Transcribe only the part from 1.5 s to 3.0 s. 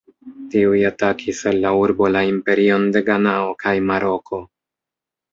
el la urbo la imperion